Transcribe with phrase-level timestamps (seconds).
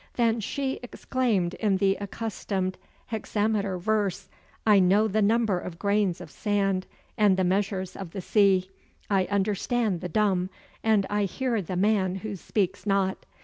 [0.15, 2.75] than she exclaimed in the accustomed
[3.11, 4.29] hexameter verse,
[4.65, 6.87] "I know the number of grains of sand,
[7.19, 8.71] and the measures of the sea:
[9.11, 10.49] I understand the dumb,
[10.83, 13.27] and I hear the man who speaks not.